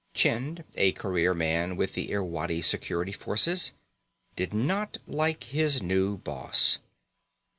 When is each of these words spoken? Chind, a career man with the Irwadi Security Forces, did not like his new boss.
Chind, 0.15 0.63
a 0.73 0.93
career 0.93 1.35
man 1.35 1.75
with 1.75 1.93
the 1.93 2.11
Irwadi 2.11 2.63
Security 2.63 3.11
Forces, 3.11 3.73
did 4.35 4.51
not 4.51 4.97
like 5.05 5.43
his 5.43 5.83
new 5.83 6.17
boss. 6.17 6.79